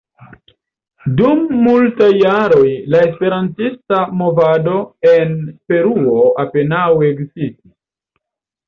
[1.19, 4.81] Dum multaj jaroj la esperantista movado
[5.15, 5.37] en
[5.71, 7.79] Peruo apenaŭ ekzistis.